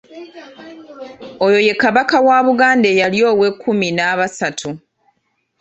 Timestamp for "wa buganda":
2.27-2.85